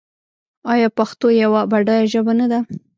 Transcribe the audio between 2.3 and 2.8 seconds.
نه ده؟